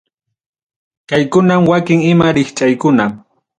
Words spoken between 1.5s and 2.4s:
wakin ima